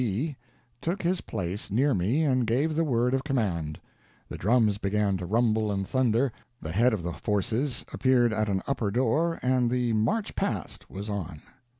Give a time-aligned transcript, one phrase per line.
[0.01, 0.35] B.
[0.81, 3.79] took his place near me and gave the word of command;
[4.29, 8.63] the drums began to rumble and thunder, the head of the forces appeared at an
[8.65, 11.39] upper door, and the "march past" was on.